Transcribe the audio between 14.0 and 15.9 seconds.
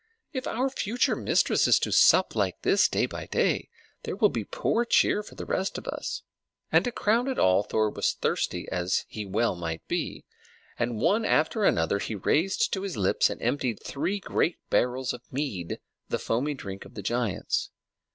great barrels of mead,